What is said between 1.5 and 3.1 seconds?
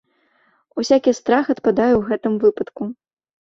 адпадае ў гэтым выпадку.